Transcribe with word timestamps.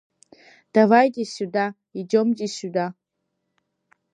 Даваите 0.73 1.23
сиуда, 1.33 1.65
идиомте 1.99 2.45
сиуда! 2.55 2.85